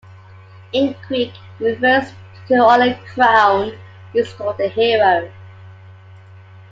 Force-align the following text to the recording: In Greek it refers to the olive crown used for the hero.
In 0.73 0.95
Greek 1.07 1.31
it 1.59 1.63
refers 1.63 2.09
to 2.47 2.55
the 2.55 2.63
olive 2.63 2.97
crown 3.13 3.77
used 4.15 4.31
for 4.31 4.51
the 4.55 4.67
hero. 4.67 5.31